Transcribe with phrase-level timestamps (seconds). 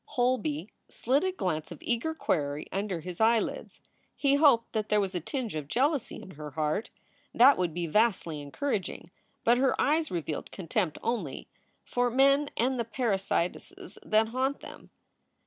[0.15, 3.81] Holby slid a glance of eager query under his eyelids.
[4.15, 6.89] He hoped that there was a tinge of jealousy in her heart.
[7.35, 9.11] That would be vastly encouraging.
[9.43, 11.49] But her eyes revealed contempt only,
[11.85, 14.89] for men and the parasitesses that haunt them.